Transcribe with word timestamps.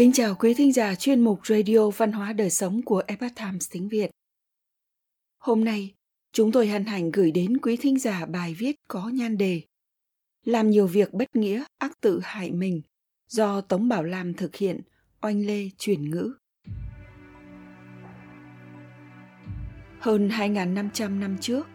Kính 0.00 0.12
chào 0.12 0.34
quý 0.34 0.54
thính 0.54 0.72
giả 0.72 0.94
chuyên 0.94 1.20
mục 1.20 1.46
Radio 1.46 1.90
Văn 1.90 2.12
hóa 2.12 2.32
Đời 2.32 2.50
Sống 2.50 2.82
của 2.82 3.02
Epoch 3.06 3.34
Times 3.36 3.70
tiếng 3.72 3.88
Việt. 3.88 4.10
Hôm 5.38 5.64
nay, 5.64 5.94
chúng 6.32 6.52
tôi 6.52 6.66
hân 6.68 6.84
hạnh 6.84 7.10
gửi 7.10 7.30
đến 7.30 7.58
quý 7.58 7.76
thính 7.76 7.98
giả 7.98 8.26
bài 8.26 8.54
viết 8.58 8.76
có 8.88 9.08
nhan 9.08 9.38
đề 9.38 9.62
Làm 10.44 10.70
nhiều 10.70 10.86
việc 10.86 11.12
bất 11.12 11.36
nghĩa, 11.36 11.64
ác 11.78 12.00
tự 12.00 12.20
hại 12.22 12.50
mình 12.50 12.82
do 13.28 13.60
Tống 13.60 13.88
Bảo 13.88 14.02
Lam 14.02 14.34
thực 14.34 14.56
hiện, 14.56 14.80
oanh 15.22 15.46
lê 15.46 15.68
truyền 15.78 16.10
ngữ. 16.10 16.32
Hơn 19.98 20.28
2.500 20.28 21.18
năm 21.18 21.36
trước, 21.40 21.66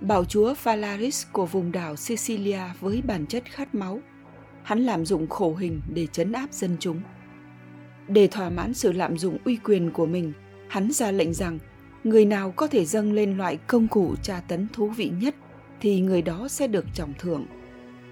bảo 0.00 0.24
chúa 0.24 0.54
Phalaris 0.54 1.26
của 1.32 1.46
vùng 1.46 1.72
đảo 1.72 1.96
Sicilia 1.96 2.62
với 2.80 3.02
bản 3.02 3.26
chất 3.26 3.44
khát 3.44 3.74
máu, 3.74 4.00
hắn 4.62 4.80
làm 4.80 5.04
dụng 5.04 5.28
khổ 5.28 5.54
hình 5.54 5.80
để 5.94 6.06
chấn 6.06 6.32
áp 6.32 6.52
dân 6.52 6.76
chúng– 6.80 7.02
để 8.08 8.26
thỏa 8.26 8.50
mãn 8.50 8.74
sự 8.74 8.92
lạm 8.92 9.18
dụng 9.18 9.38
uy 9.44 9.56
quyền 9.56 9.90
của 9.90 10.06
mình, 10.06 10.32
hắn 10.68 10.92
ra 10.92 11.10
lệnh 11.10 11.34
rằng 11.34 11.58
người 12.04 12.24
nào 12.24 12.50
có 12.56 12.66
thể 12.66 12.84
dâng 12.84 13.12
lên 13.12 13.36
loại 13.36 13.58
công 13.66 13.88
cụ 13.88 14.14
tra 14.22 14.40
tấn 14.48 14.66
thú 14.72 14.88
vị 14.88 15.10
nhất 15.20 15.34
thì 15.80 16.00
người 16.00 16.22
đó 16.22 16.48
sẽ 16.48 16.66
được 16.66 16.84
trọng 16.94 17.12
thưởng. 17.18 17.46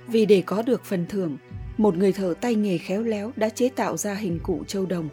Vì 0.06 0.26
để 0.26 0.42
có 0.46 0.62
được 0.62 0.84
phần 0.84 1.06
thưởng, 1.08 1.36
một 1.78 1.96
người 1.96 2.12
thợ 2.12 2.34
tay 2.40 2.54
nghề 2.54 2.78
khéo 2.78 3.02
léo 3.02 3.32
đã 3.36 3.48
chế 3.48 3.68
tạo 3.68 3.96
ra 3.96 4.14
hình 4.14 4.38
cụ 4.42 4.64
châu 4.66 4.86
đồng. 4.86 5.08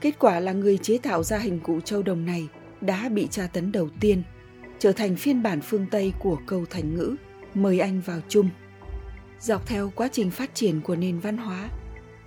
Kết 0.00 0.18
quả 0.18 0.40
là 0.40 0.52
người 0.52 0.78
chế 0.78 0.98
tạo 0.98 1.22
ra 1.22 1.38
hình 1.38 1.60
cụ 1.60 1.80
châu 1.80 2.02
đồng 2.02 2.24
này 2.24 2.48
đã 2.80 3.08
bị 3.08 3.28
tra 3.30 3.46
tấn 3.46 3.72
đầu 3.72 3.88
tiên, 4.00 4.22
trở 4.78 4.92
thành 4.92 5.16
phiên 5.16 5.42
bản 5.42 5.60
phương 5.60 5.86
Tây 5.90 6.12
của 6.18 6.38
câu 6.46 6.64
thành 6.70 6.94
ngữ 6.94 7.16
mời 7.54 7.80
anh 7.80 8.00
vào 8.00 8.20
chung. 8.28 8.50
Dọc 9.40 9.66
theo 9.66 9.92
quá 9.94 10.08
trình 10.12 10.30
phát 10.30 10.54
triển 10.54 10.80
của 10.80 10.96
nền 10.96 11.18
văn 11.18 11.36
hóa, 11.36 11.68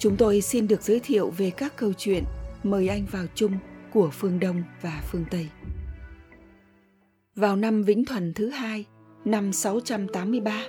Chúng 0.03 0.17
tôi 0.17 0.41
xin 0.41 0.67
được 0.67 0.81
giới 0.81 0.99
thiệu 0.99 1.29
về 1.37 1.49
các 1.57 1.73
câu 1.75 1.93
chuyện 1.93 2.23
Mời 2.63 2.87
anh 2.87 3.05
vào 3.11 3.25
chung 3.35 3.51
của 3.93 4.09
phương 4.11 4.39
Đông 4.39 4.63
và 4.81 5.03
phương 5.11 5.25
Tây. 5.31 5.47
Vào 7.35 7.55
năm 7.55 7.83
Vĩnh 7.83 8.05
Thuần 8.05 8.33
thứ 8.33 8.49
hai, 8.49 8.85
năm 9.25 9.53
683, 9.53 10.67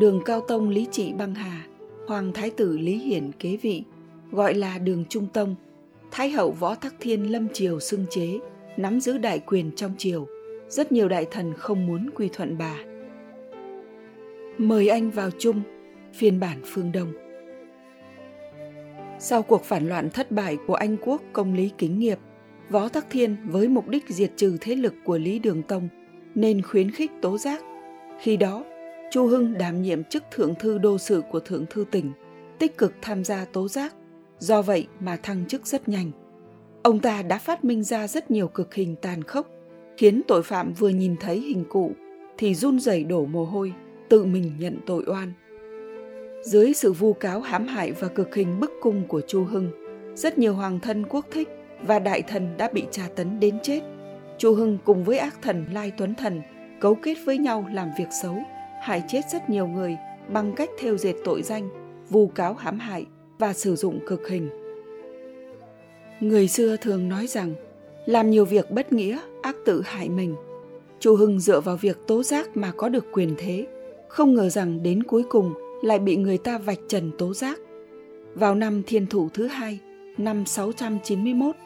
đường 0.00 0.20
Cao 0.24 0.40
Tông 0.48 0.68
Lý 0.68 0.86
Trị 0.90 1.12
băng 1.18 1.34
hà, 1.34 1.66
Hoàng 2.06 2.32
Thái 2.32 2.50
tử 2.50 2.78
Lý 2.78 2.98
Hiển 2.98 3.32
kế 3.32 3.56
vị, 3.56 3.84
gọi 4.32 4.54
là 4.54 4.78
đường 4.78 5.04
Trung 5.08 5.26
Tông, 5.32 5.54
Thái 6.10 6.30
hậu 6.30 6.50
Võ 6.50 6.74
Tắc 6.74 6.94
Thiên 7.00 7.32
lâm 7.32 7.48
triều 7.52 7.80
xưng 7.80 8.06
chế, 8.10 8.38
nắm 8.76 9.00
giữ 9.00 9.18
đại 9.18 9.38
quyền 9.38 9.70
trong 9.76 9.92
triều, 9.98 10.26
rất 10.68 10.92
nhiều 10.92 11.08
đại 11.08 11.26
thần 11.30 11.52
không 11.58 11.86
muốn 11.86 12.10
quy 12.14 12.28
thuận 12.32 12.58
bà. 12.58 12.76
Mời 14.58 14.88
anh 14.88 15.10
vào 15.10 15.30
chung, 15.38 15.62
phiên 16.14 16.40
bản 16.40 16.62
phương 16.64 16.92
Đông. 16.92 17.29
Sau 19.22 19.42
cuộc 19.42 19.64
phản 19.64 19.88
loạn 19.88 20.10
thất 20.10 20.30
bại 20.30 20.58
của 20.66 20.74
Anh 20.74 20.96
quốc 21.04 21.22
công 21.32 21.54
lý 21.54 21.70
kính 21.78 21.98
nghiệp, 21.98 22.18
Võ 22.70 22.88
Tắc 22.88 23.06
Thiên 23.10 23.36
với 23.46 23.68
mục 23.68 23.88
đích 23.88 24.04
diệt 24.08 24.32
trừ 24.36 24.56
thế 24.60 24.76
lực 24.76 24.94
của 25.04 25.18
Lý 25.18 25.38
Đường 25.38 25.62
Tông 25.62 25.88
nên 26.34 26.62
khuyến 26.62 26.90
khích 26.90 27.10
tố 27.22 27.38
giác. 27.38 27.62
Khi 28.20 28.36
đó, 28.36 28.64
Chu 29.10 29.26
Hưng 29.26 29.58
đảm 29.58 29.82
nhiệm 29.82 30.04
chức 30.04 30.22
thượng 30.30 30.54
thư 30.54 30.78
đô 30.78 30.98
sự 30.98 31.22
của 31.30 31.40
thượng 31.40 31.66
thư 31.70 31.84
tỉnh, 31.90 32.12
tích 32.58 32.78
cực 32.78 32.92
tham 33.02 33.24
gia 33.24 33.44
tố 33.44 33.68
giác, 33.68 33.94
do 34.38 34.62
vậy 34.62 34.86
mà 35.00 35.16
thăng 35.16 35.46
chức 35.46 35.66
rất 35.66 35.88
nhanh. 35.88 36.10
Ông 36.82 37.00
ta 37.00 37.22
đã 37.22 37.38
phát 37.38 37.64
minh 37.64 37.82
ra 37.82 38.06
rất 38.06 38.30
nhiều 38.30 38.48
cực 38.48 38.74
hình 38.74 38.96
tàn 39.02 39.24
khốc, 39.24 39.48
khiến 39.96 40.22
tội 40.28 40.42
phạm 40.42 40.72
vừa 40.72 40.88
nhìn 40.88 41.16
thấy 41.20 41.40
hình 41.40 41.64
cụ 41.68 41.92
thì 42.38 42.54
run 42.54 42.80
rẩy 42.80 43.04
đổ 43.04 43.24
mồ 43.26 43.44
hôi, 43.44 43.72
tự 44.08 44.24
mình 44.24 44.52
nhận 44.58 44.76
tội 44.86 45.04
oan. 45.06 45.32
Dưới 46.42 46.72
sự 46.74 46.92
vu 46.92 47.12
cáo 47.12 47.40
hãm 47.40 47.66
hại 47.66 47.92
và 47.92 48.08
cực 48.08 48.34
hình 48.34 48.60
bức 48.60 48.72
cung 48.80 49.02
của 49.08 49.20
Chu 49.20 49.44
Hưng, 49.44 49.70
rất 50.14 50.38
nhiều 50.38 50.54
hoàng 50.54 50.80
thân 50.80 51.06
quốc 51.06 51.26
thích 51.30 51.48
và 51.82 51.98
đại 51.98 52.22
thần 52.22 52.56
đã 52.56 52.70
bị 52.72 52.84
tra 52.90 53.02
tấn 53.16 53.40
đến 53.40 53.58
chết. 53.62 53.80
Chu 54.38 54.54
Hưng 54.54 54.78
cùng 54.84 55.04
với 55.04 55.18
ác 55.18 55.42
thần 55.42 55.64
Lai 55.72 55.92
Tuấn 55.98 56.14
Thần 56.14 56.42
cấu 56.80 56.94
kết 56.94 57.14
với 57.24 57.38
nhau 57.38 57.66
làm 57.72 57.88
việc 57.98 58.08
xấu, 58.22 58.36
hại 58.82 59.02
chết 59.08 59.20
rất 59.32 59.50
nhiều 59.50 59.66
người 59.66 59.96
bằng 60.28 60.52
cách 60.56 60.70
theo 60.78 60.96
dệt 60.96 61.14
tội 61.24 61.42
danh, 61.42 61.68
vu 62.10 62.26
cáo 62.26 62.54
hãm 62.54 62.78
hại 62.78 63.06
và 63.38 63.52
sử 63.52 63.76
dụng 63.76 64.00
cực 64.06 64.28
hình. 64.28 64.48
Người 66.20 66.48
xưa 66.48 66.76
thường 66.76 67.08
nói 67.08 67.26
rằng, 67.26 67.54
làm 68.06 68.30
nhiều 68.30 68.44
việc 68.44 68.70
bất 68.70 68.92
nghĩa, 68.92 69.18
ác 69.42 69.56
tự 69.64 69.82
hại 69.84 70.08
mình. 70.08 70.34
Chu 71.00 71.16
Hưng 71.16 71.40
dựa 71.40 71.60
vào 71.60 71.76
việc 71.76 71.98
tố 72.06 72.22
giác 72.22 72.56
mà 72.56 72.72
có 72.76 72.88
được 72.88 73.04
quyền 73.12 73.34
thế, 73.38 73.66
không 74.08 74.34
ngờ 74.34 74.48
rằng 74.48 74.82
đến 74.82 75.02
cuối 75.02 75.22
cùng 75.30 75.54
lại 75.82 75.98
bị 75.98 76.16
người 76.16 76.38
ta 76.38 76.58
vạch 76.58 76.80
trần 76.88 77.10
tố 77.18 77.34
giác. 77.34 77.58
Vào 78.34 78.54
năm 78.54 78.82
thiên 78.86 79.06
thủ 79.06 79.28
thứ 79.34 79.46
hai, 79.46 79.78
năm 80.18 80.46
691, 80.46 81.56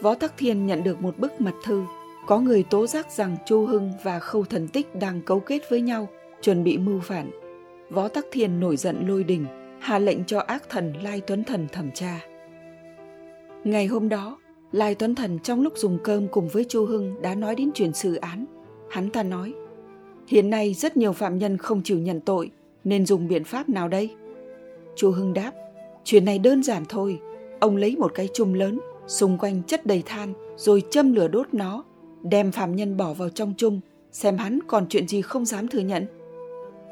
Võ 0.00 0.14
Tắc 0.14 0.38
Thiên 0.38 0.66
nhận 0.66 0.84
được 0.84 1.00
một 1.00 1.18
bức 1.18 1.40
mật 1.40 1.54
thư 1.64 1.84
có 2.26 2.38
người 2.38 2.62
tố 2.62 2.86
giác 2.86 3.12
rằng 3.12 3.36
Chu 3.46 3.66
Hưng 3.66 3.92
và 4.04 4.18
Khâu 4.18 4.44
Thần 4.44 4.68
Tích 4.68 4.94
đang 4.94 5.20
cấu 5.20 5.40
kết 5.40 5.70
với 5.70 5.80
nhau, 5.80 6.08
chuẩn 6.42 6.64
bị 6.64 6.78
mưu 6.78 7.00
phản. 7.00 7.30
Võ 7.90 8.08
Tắc 8.08 8.26
Thiên 8.32 8.60
nổi 8.60 8.76
giận 8.76 9.08
lôi 9.08 9.24
đình, 9.24 9.46
hạ 9.80 9.98
lệnh 9.98 10.24
cho 10.24 10.38
ác 10.38 10.68
thần 10.68 10.92
Lai 11.02 11.20
Tuấn 11.26 11.44
Thần 11.44 11.66
thẩm 11.72 11.90
tra. 11.90 12.20
Ngày 13.64 13.86
hôm 13.86 14.08
đó, 14.08 14.38
Lai 14.72 14.94
Tuấn 14.94 15.14
Thần 15.14 15.38
trong 15.38 15.62
lúc 15.62 15.72
dùng 15.76 15.98
cơm 16.04 16.28
cùng 16.28 16.48
với 16.48 16.64
Chu 16.64 16.86
Hưng 16.86 17.22
đã 17.22 17.34
nói 17.34 17.54
đến 17.54 17.70
chuyện 17.74 17.92
xử 17.92 18.14
án. 18.14 18.44
Hắn 18.90 19.10
ta 19.10 19.22
nói, 19.22 19.54
hiện 20.26 20.50
nay 20.50 20.74
rất 20.74 20.96
nhiều 20.96 21.12
phạm 21.12 21.38
nhân 21.38 21.56
không 21.56 21.82
chịu 21.82 21.98
nhận 21.98 22.20
tội, 22.20 22.50
nên 22.84 23.06
dùng 23.06 23.28
biện 23.28 23.44
pháp 23.44 23.68
nào 23.68 23.88
đây? 23.88 24.14
Chu 24.96 25.10
Hưng 25.10 25.34
đáp, 25.34 25.52
chuyện 26.04 26.24
này 26.24 26.38
đơn 26.38 26.62
giản 26.62 26.84
thôi. 26.88 27.20
Ông 27.60 27.76
lấy 27.76 27.96
một 27.96 28.12
cái 28.14 28.28
chum 28.34 28.52
lớn, 28.52 28.80
xung 29.06 29.38
quanh 29.38 29.62
chất 29.62 29.86
đầy 29.86 30.02
than, 30.06 30.32
rồi 30.56 30.82
châm 30.90 31.12
lửa 31.12 31.28
đốt 31.28 31.54
nó, 31.54 31.84
đem 32.22 32.52
phạm 32.52 32.76
nhân 32.76 32.96
bỏ 32.96 33.12
vào 33.12 33.28
trong 33.28 33.54
chum, 33.56 33.80
xem 34.12 34.36
hắn 34.36 34.58
còn 34.66 34.86
chuyện 34.88 35.08
gì 35.08 35.22
không 35.22 35.44
dám 35.44 35.68
thừa 35.68 35.80
nhận. 35.80 36.06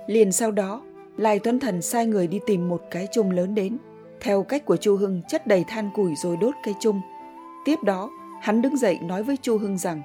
Liền 0.07 0.33
sau 0.33 0.51
đó, 0.51 0.83
Lai 1.17 1.39
Tuấn 1.39 1.61
Thần 1.61 1.83
sai 1.83 2.07
người 2.07 2.27
đi 2.27 2.41
tìm 2.47 2.69
một 2.69 2.83
cái 2.91 3.09
chum 3.13 3.31
lớn 3.31 3.55
đến, 3.55 3.79
theo 4.21 4.43
cách 4.43 4.65
của 4.65 4.77
Chu 4.77 4.97
Hưng 4.97 5.23
chất 5.29 5.47
đầy 5.47 5.65
than 5.69 5.91
củi 5.95 6.15
rồi 6.17 6.37
đốt 6.37 6.55
cây 6.65 6.75
chum. 6.81 7.01
Tiếp 7.65 7.83
đó, 7.83 8.11
hắn 8.41 8.63
đứng 8.63 8.77
dậy 8.77 8.99
nói 9.03 9.23
với 9.23 9.37
Chu 9.37 9.59
Hưng 9.59 9.79
rằng 9.79 10.03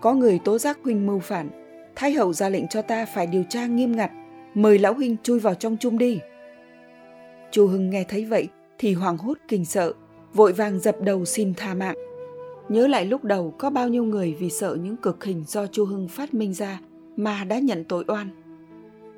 Có 0.00 0.14
người 0.14 0.38
tố 0.44 0.58
giác 0.58 0.78
huynh 0.84 1.06
mưu 1.06 1.18
phản, 1.18 1.50
thái 1.96 2.12
hậu 2.12 2.32
ra 2.32 2.48
lệnh 2.48 2.68
cho 2.68 2.82
ta 2.82 3.06
phải 3.06 3.26
điều 3.26 3.44
tra 3.48 3.66
nghiêm 3.66 3.96
ngặt 3.96 4.10
mời 4.56 4.78
lão 4.78 4.94
huynh 4.94 5.16
chui 5.22 5.38
vào 5.38 5.54
trong 5.54 5.76
chung 5.80 5.98
đi. 5.98 6.20
Chu 7.50 7.66
hưng 7.66 7.90
nghe 7.90 8.04
thấy 8.04 8.24
vậy 8.24 8.48
thì 8.78 8.94
hoảng 8.94 9.18
hốt 9.18 9.38
kinh 9.48 9.64
sợ, 9.64 9.92
vội 10.34 10.52
vàng 10.52 10.80
dập 10.80 10.96
đầu 11.00 11.24
xin 11.24 11.54
tha 11.54 11.74
mạng. 11.74 11.96
Nhớ 12.68 12.86
lại 12.86 13.04
lúc 13.04 13.24
đầu 13.24 13.54
có 13.58 13.70
bao 13.70 13.88
nhiêu 13.88 14.04
người 14.04 14.34
vì 14.38 14.50
sợ 14.50 14.76
những 14.82 14.96
cực 14.96 15.24
hình 15.24 15.44
do 15.46 15.66
chu 15.66 15.84
hưng 15.84 16.08
phát 16.08 16.34
minh 16.34 16.54
ra 16.54 16.80
mà 17.16 17.44
đã 17.44 17.58
nhận 17.58 17.84
tội 17.84 18.04
oan. 18.08 18.28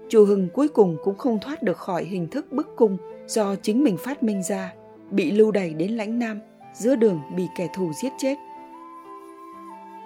Chu 0.09 0.25
hưng 0.25 0.49
cuối 0.55 0.69
cùng 0.69 0.97
cũng 1.05 1.19
không 1.19 1.39
thoát 1.41 1.63
được 1.63 1.77
khỏi 1.77 2.05
hình 2.05 2.29
thức 2.29 2.53
bức 2.53 2.77
cung 2.77 2.97
do 3.27 3.55
chính 3.57 3.85
mình 3.85 3.97
phát 3.97 4.23
minh 4.23 4.43
ra, 4.43 4.73
bị 5.11 5.31
lưu 5.31 5.51
đày 5.51 5.75
đến 5.75 5.93
lãnh 5.93 6.19
nam, 6.19 6.41
giữa 6.75 6.97
đường 6.97 7.21
bị 7.37 7.45
kẻ 7.57 7.69
thù 7.75 7.93
giết 8.03 8.13
chết. 8.19 8.37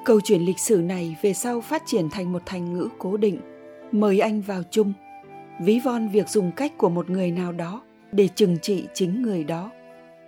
Câu 0.04 0.20
chuyện 0.24 0.40
lịch 0.42 0.58
sử 0.58 0.76
này 0.76 1.16
về 1.22 1.32
sau 1.32 1.60
phát 1.60 1.82
triển 1.86 2.10
thành 2.10 2.32
một 2.32 2.42
thành 2.46 2.72
ngữ 2.72 2.88
cố 2.98 3.16
định. 3.16 3.38
Mời 3.92 4.18
anh 4.20 4.40
vào 4.40 4.62
chung 4.70 4.92
ví 5.60 5.80
von 5.84 6.08
việc 6.08 6.28
dùng 6.28 6.52
cách 6.52 6.78
của 6.78 6.88
một 6.88 7.10
người 7.10 7.30
nào 7.30 7.52
đó 7.52 7.82
để 8.12 8.28
trừng 8.28 8.56
trị 8.62 8.86
chính 8.94 9.22
người 9.22 9.44
đó 9.44 9.70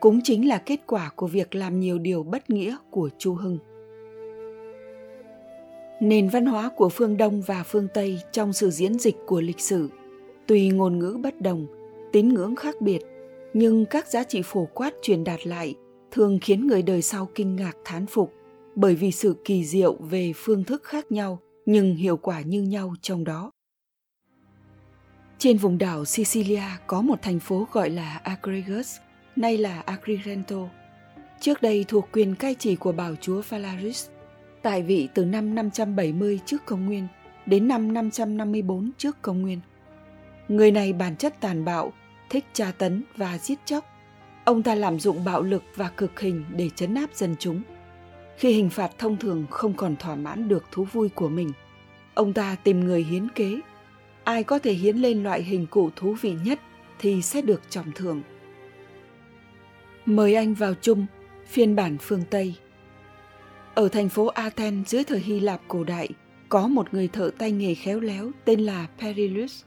cũng 0.00 0.20
chính 0.24 0.48
là 0.48 0.58
kết 0.58 0.80
quả 0.86 1.10
của 1.16 1.26
việc 1.26 1.54
làm 1.54 1.80
nhiều 1.80 1.98
điều 1.98 2.22
bất 2.22 2.50
nghĩa 2.50 2.76
của 2.90 3.10
chu 3.18 3.34
hưng. 3.34 3.58
Nền 6.00 6.28
văn 6.28 6.46
hóa 6.46 6.70
của 6.76 6.88
phương 6.88 7.16
đông 7.16 7.42
và 7.42 7.62
phương 7.62 7.88
tây 7.94 8.18
trong 8.32 8.52
sự 8.52 8.70
diễn 8.70 8.98
dịch 8.98 9.16
của 9.26 9.40
lịch 9.40 9.60
sử, 9.60 9.88
tuy 10.46 10.68
ngôn 10.68 10.98
ngữ 10.98 11.18
bất 11.22 11.40
đồng, 11.40 11.66
tín 12.12 12.28
ngưỡng 12.28 12.56
khác 12.56 12.80
biệt, 12.80 12.98
nhưng 13.54 13.86
các 13.86 14.06
giá 14.06 14.24
trị 14.24 14.42
phổ 14.44 14.68
quát 14.74 14.94
truyền 15.02 15.24
đạt 15.24 15.46
lại 15.46 15.74
thường 16.10 16.38
khiến 16.42 16.66
người 16.66 16.82
đời 16.82 17.02
sau 17.02 17.28
kinh 17.34 17.56
ngạc 17.56 17.76
thán 17.84 18.06
phục 18.06 18.32
bởi 18.74 18.94
vì 18.94 19.12
sự 19.12 19.36
kỳ 19.44 19.64
diệu 19.64 19.94
về 19.94 20.32
phương 20.36 20.64
thức 20.64 20.82
khác 20.84 21.12
nhau 21.12 21.38
nhưng 21.66 21.94
hiệu 21.94 22.16
quả 22.16 22.40
như 22.40 22.62
nhau 22.62 22.94
trong 23.02 23.24
đó 23.24 23.50
trên 25.44 25.56
vùng 25.56 25.78
đảo 25.78 26.04
Sicilia 26.04 26.62
có 26.86 27.02
một 27.02 27.22
thành 27.22 27.40
phố 27.40 27.66
gọi 27.72 27.90
là 27.90 28.20
Agrigus 28.22 28.96
nay 29.36 29.58
là 29.58 29.82
Agrigento. 29.86 30.56
Trước 31.40 31.62
đây 31.62 31.84
thuộc 31.88 32.08
quyền 32.12 32.34
cai 32.34 32.54
trị 32.54 32.76
của 32.76 32.92
bảo 32.92 33.14
chúa 33.20 33.42
Phalaris, 33.42 34.08
tại 34.62 34.82
vị 34.82 35.08
từ 35.14 35.24
năm 35.24 35.54
570 35.54 36.40
trước 36.46 36.66
công 36.66 36.86
nguyên 36.86 37.06
đến 37.46 37.68
năm 37.68 37.92
554 37.92 38.90
trước 38.98 39.22
công 39.22 39.42
nguyên. 39.42 39.60
Người 40.48 40.70
này 40.70 40.92
bản 40.92 41.16
chất 41.16 41.40
tàn 41.40 41.64
bạo, 41.64 41.92
thích 42.30 42.44
tra 42.52 42.72
tấn 42.78 43.02
và 43.16 43.38
giết 43.38 43.58
chóc. 43.64 43.84
Ông 44.44 44.62
ta 44.62 44.74
làm 44.74 45.00
dụng 45.00 45.24
bạo 45.24 45.42
lực 45.42 45.62
và 45.76 45.88
cực 45.88 46.20
hình 46.20 46.44
để 46.50 46.70
chấn 46.76 46.94
áp 46.94 47.10
dân 47.14 47.36
chúng. 47.38 47.62
Khi 48.36 48.52
hình 48.52 48.70
phạt 48.70 48.90
thông 48.98 49.16
thường 49.16 49.46
không 49.50 49.74
còn 49.74 49.96
thỏa 49.96 50.14
mãn 50.14 50.48
được 50.48 50.64
thú 50.70 50.84
vui 50.92 51.08
của 51.08 51.28
mình, 51.28 51.52
ông 52.14 52.32
ta 52.32 52.56
tìm 52.64 52.80
người 52.80 53.02
hiến 53.02 53.28
kế 53.28 53.60
ai 54.24 54.44
có 54.44 54.58
thể 54.58 54.72
hiến 54.72 54.96
lên 54.96 55.22
loại 55.22 55.42
hình 55.42 55.66
cụ 55.66 55.90
thú 55.96 56.16
vị 56.20 56.36
nhất 56.44 56.60
thì 56.98 57.22
sẽ 57.22 57.42
được 57.42 57.62
trọng 57.70 57.92
thưởng. 57.92 58.22
Mời 60.06 60.34
anh 60.34 60.54
vào 60.54 60.74
chung, 60.80 61.06
phiên 61.46 61.76
bản 61.76 61.96
phương 62.00 62.22
Tây. 62.30 62.54
Ở 63.74 63.88
thành 63.88 64.08
phố 64.08 64.26
Athens 64.26 64.88
dưới 64.88 65.04
thời 65.04 65.18
Hy 65.18 65.40
Lạp 65.40 65.60
cổ 65.68 65.84
đại, 65.84 66.08
có 66.48 66.68
một 66.68 66.94
người 66.94 67.08
thợ 67.08 67.30
tay 67.38 67.52
nghề 67.52 67.74
khéo 67.74 68.00
léo 68.00 68.30
tên 68.44 68.60
là 68.60 68.86
Perillus. 69.00 69.62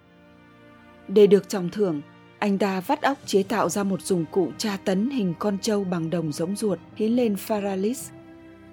Để 1.07 1.27
được 1.27 1.49
trọng 1.49 1.69
thưởng, 1.69 2.01
anh 2.39 2.57
ta 2.57 2.79
vắt 2.79 3.01
óc 3.01 3.17
chế 3.25 3.43
tạo 3.43 3.69
ra 3.69 3.83
một 3.83 4.01
dụng 4.01 4.25
cụ 4.31 4.51
tra 4.57 4.77
tấn 4.85 5.09
hình 5.09 5.33
con 5.39 5.57
trâu 5.61 5.83
bằng 5.83 6.09
đồng 6.09 6.31
giống 6.31 6.55
ruột 6.55 6.79
hiến 6.95 7.11
lên 7.11 7.35
Pharalis, 7.35 8.09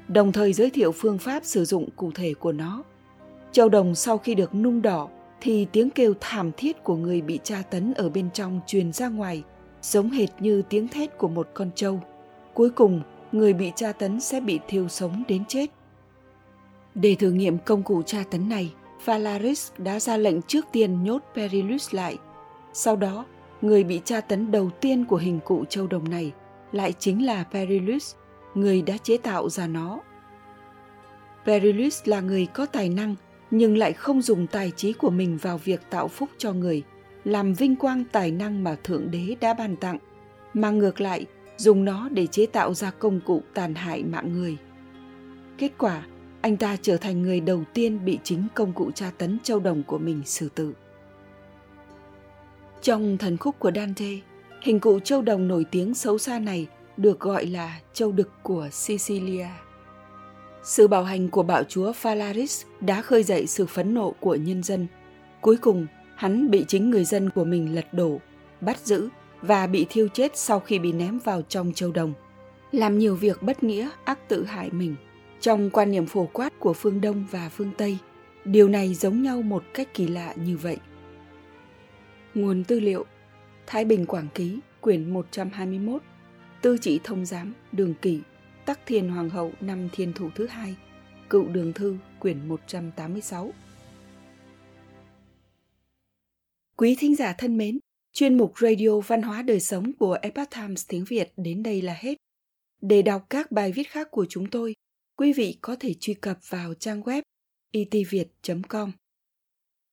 đồng 0.09 0.33
thời 0.33 0.53
giới 0.53 0.71
thiệu 0.71 0.93
phương 0.93 1.19
pháp 1.19 1.45
sử 1.45 1.65
dụng 1.65 1.89
cụ 1.97 2.11
thể 2.15 2.35
của 2.35 2.53
nó. 2.53 2.83
Châu 3.53 3.69
đồng 3.69 3.95
sau 3.95 4.19
khi 4.19 4.35
được 4.35 4.55
nung 4.55 4.83
đỏ 4.83 5.09
thì 5.45 5.67
tiếng 5.73 5.91
kêu 5.91 6.15
thảm 6.21 6.51
thiết 6.57 6.85
của 6.85 6.97
người 6.97 7.21
bị 7.21 7.39
tra 7.45 7.63
tấn 7.71 7.95
ở 7.95 8.09
bên 8.09 8.31
trong 8.31 8.61
truyền 8.67 8.93
ra 8.93 9.09
ngoài, 9.09 9.43
giống 9.83 10.11
hệt 10.11 10.29
như 10.39 10.63
tiếng 10.63 10.89
thét 10.89 11.19
của 11.19 11.29
một 11.29 11.49
con 11.55 11.71
trâu. 11.75 12.01
Cuối 12.55 12.71
cùng, 12.71 13.03
người 13.33 13.53
bị 13.53 13.73
tra 13.77 13.93
tấn 13.93 14.21
sẽ 14.21 14.41
bị 14.41 14.61
thiêu 14.69 14.89
sống 14.89 15.23
đến 15.29 15.45
chết. 15.45 15.67
Để 16.95 17.15
thử 17.15 17.31
nghiệm 17.31 17.59
công 17.59 17.83
cụ 17.83 18.03
tra 18.03 18.25
tấn 18.31 18.49
này, 18.49 18.73
Valaris 19.05 19.73
đã 19.79 20.01
ra 20.01 20.17
lệnh 20.17 20.43
trước 20.43 20.65
tiên 20.73 21.05
nhốt 21.05 21.23
Perillus 21.35 21.95
lại. 21.95 22.19
Sau 22.73 22.97
đó, 22.97 23.25
người 23.63 23.85
bị 23.85 24.01
tra 24.05 24.21
tấn 24.21 24.51
đầu 24.51 24.71
tiên 24.81 25.05
của 25.05 25.17
hình 25.17 25.41
cụ 25.45 25.65
châu 25.65 25.87
đồng 25.87 26.11
này 26.11 26.33
lại 26.73 26.93
chính 26.99 27.27
là 27.27 27.45
Perillus, 27.45 28.15
người 28.55 28.83
đã 28.83 28.97
chế 29.03 29.17
tạo 29.17 29.49
ra 29.49 29.67
nó. 29.67 30.01
Perillus 31.47 32.01
là 32.05 32.21
người 32.21 32.47
có 32.47 32.67
tài 32.67 32.89
năng 32.89 33.15
nhưng 33.51 33.77
lại 33.77 33.93
không 33.93 34.23
dùng 34.23 34.47
tài 34.47 34.71
trí 34.71 34.93
của 34.93 35.11
mình 35.11 35.37
vào 35.37 35.59
việc 35.59 35.81
tạo 35.91 36.09
phúc 36.09 36.29
cho 36.39 36.53
người, 36.53 36.83
làm 37.25 37.55
vinh 37.55 37.77
quang 37.77 38.05
tài 38.13 38.31
năng 38.31 38.65
mà 38.65 38.77
Thượng 38.85 39.11
Đế 39.11 39.37
đã 39.41 39.55
ban 39.55 39.77
tặng, 39.77 39.99
mà 40.55 40.71
ngược 40.71 41.01
lại 41.01 41.27
dùng 41.57 41.85
nó 41.85 42.09
để 42.09 42.27
chế 42.27 42.47
tạo 42.47 42.75
ra 42.75 42.91
công 42.91 43.21
cụ 43.21 43.43
tàn 43.55 43.75
hại 43.75 44.03
mạng 44.03 44.33
người. 44.33 44.57
Kết 45.59 45.71
quả, 45.79 46.07
anh 46.41 46.57
ta 46.57 46.77
trở 46.83 46.97
thành 46.97 47.23
người 47.23 47.41
đầu 47.41 47.65
tiên 47.75 48.05
bị 48.05 48.19
chính 48.23 48.47
công 48.55 48.73
cụ 48.73 48.91
tra 48.91 49.11
tấn 49.19 49.39
châu 49.43 49.61
đồng 49.61 49.83
của 49.83 49.99
mình 49.99 50.23
xử 50.25 50.49
tử. 50.49 50.73
Trong 52.83 53.19
thần 53.19 53.37
khúc 53.37 53.59
của 53.59 53.71
Dante, 53.75 54.19
hình 54.63 54.81
cụ 54.81 55.01
châu 55.01 55.23
đồng 55.23 55.49
nổi 55.49 55.65
tiếng 55.71 55.95
xấu 55.95 56.19
xa 56.19 56.39
này 56.39 56.67
được 56.97 57.21
gọi 57.21 57.47
là 57.47 57.81
châu 57.93 58.13
đực 58.13 58.31
của 58.43 58.69
Sicilia. 58.73 59.47
Sự 60.65 60.89
bảo 60.89 61.05
hành 61.05 61.29
của 61.29 61.43
bạo 61.43 61.65
chúa 61.65 61.93
Phalaris 61.93 62.65
đã 62.81 63.03
khơi 63.03 63.23
dậy 63.23 63.47
sự 63.47 63.67
phẫn 63.67 63.95
nộ 63.95 64.11
của 64.21 64.35
nhân 64.35 64.63
dân. 64.63 64.87
Cuối 65.41 65.57
cùng, 65.57 65.87
hắn 66.17 66.51
bị 66.51 66.65
chính 66.69 66.91
người 66.91 67.05
dân 67.05 67.31
của 67.31 67.45
mình 67.45 67.75
lật 67.75 67.87
đổ, 67.93 68.21
bắt 68.61 68.79
giữ 68.79 69.09
và 69.43 69.67
bị 69.67 69.87
thiêu 69.89 70.09
chết 70.09 70.37
sau 70.37 70.61
khi 70.61 70.79
bị 70.79 70.93
ném 70.93 71.19
vào 71.19 71.43
trong 71.43 71.73
châu 71.73 71.93
đồng. 71.93 72.13
Làm 72.73 72.99
nhiều 72.99 73.17
việc 73.17 73.43
bất 73.43 73.63
nghĩa, 73.63 73.89
ác 74.05 74.29
tự 74.29 74.45
hại 74.45 74.71
mình. 74.71 74.97
Trong 75.41 75.71
quan 75.71 75.91
niệm 75.91 76.07
phổ 76.07 76.29
quát 76.33 76.61
của 76.61 76.73
phương 76.73 77.01
Đông 77.01 77.27
và 77.31 77.49
phương 77.49 77.71
Tây, 77.77 77.99
điều 78.45 78.69
này 78.69 78.95
giống 78.95 79.23
nhau 79.23 79.43
một 79.43 79.65
cách 79.75 79.95
kỳ 79.95 80.07
lạ 80.07 80.35
như 80.37 80.57
vậy. 80.57 80.77
Nguồn 82.35 82.65
tư 82.65 82.81
liệu 82.81 83.05
Thái 83.67 83.85
Bình 83.85 84.07
Quảng 84.07 84.29
Ký, 84.35 84.59
quyển 84.81 85.11
121 85.11 86.03
Tư 86.63 86.79
chỉ 86.81 87.01
thông 87.05 87.27
giám, 87.27 87.53
đường 87.73 87.95
kỷ 87.95 88.21
Tắc 88.67 88.81
Thiên 88.87 89.09
Hoàng 89.09 89.31
hậu 89.31 89.53
năm 89.61 89.89
Thiên 89.93 90.13
Thủ 90.13 90.31
thứ 90.35 90.47
hai, 90.47 90.77
Cựu 91.31 91.49
Đường 91.49 91.73
Thư, 91.73 91.97
quyển 92.19 92.49
186. 92.49 93.53
Quý 96.77 96.97
thính 96.99 97.17
giả 97.17 97.35
thân 97.39 97.57
mến, 97.57 97.79
chuyên 98.13 98.39
mục 98.39 98.53
Radio 98.59 99.01
Văn 99.01 99.23
hóa 99.23 99.43
Đời 99.43 99.61
Sống 99.61 99.93
của 99.93 100.19
Epoch 100.23 100.51
Times 100.51 100.85
tiếng 100.89 101.05
Việt 101.05 101.33
đến 101.37 101.63
đây 101.63 101.83
là 101.83 101.97
hết. 101.99 102.15
Để 102.81 103.03
đọc 103.03 103.27
các 103.31 103.53
bài 103.53 103.73
viết 103.73 103.91
khác 103.91 104.09
của 104.11 104.27
chúng 104.29 104.51
tôi, 104.51 104.75
quý 105.17 105.33
vị 105.33 105.59
có 105.61 105.77
thể 105.81 105.95
truy 106.01 106.15
cập 106.15 106.39
vào 106.49 106.75
trang 106.75 107.01
web 107.01 107.23
itviet.com. 107.71 108.93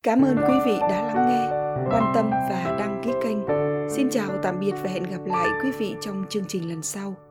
Cảm 0.03 0.21
ơn 0.21 0.37
quý 0.37 0.53
vị 0.65 0.77
đã 0.81 1.05
lắng 1.07 1.27
nghe, 1.29 1.47
quan 1.91 2.11
tâm 2.15 2.29
và 2.29 2.75
đăng 2.79 3.01
ký 3.05 3.11
kênh. 3.23 3.37
Xin 3.95 4.09
chào 4.09 4.39
tạm 4.43 4.59
biệt 4.59 4.73
và 4.83 4.89
hẹn 4.89 5.03
gặp 5.03 5.25
lại 5.25 5.49
quý 5.63 5.71
vị 5.79 5.95
trong 6.01 6.25
chương 6.29 6.45
trình 6.47 6.69
lần 6.69 6.83
sau. 6.83 7.30